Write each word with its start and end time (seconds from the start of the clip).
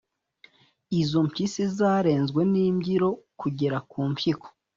Izo 1.01 1.19
mpyisi 1.27 1.61
zarenzwe 1.77 2.41
n'imbyiro 2.51 3.09
kugera 3.41 3.77
kumpyiko 3.89 4.47